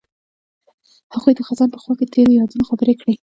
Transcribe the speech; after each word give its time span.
هغوی 1.13 1.33
د 1.35 1.39
خزان 1.47 1.69
په 1.73 1.79
خوا 1.81 1.93
کې 1.99 2.11
تیرو 2.13 2.37
یادونو 2.39 2.63
خبرې 2.69 2.93
کړې. 3.01 3.15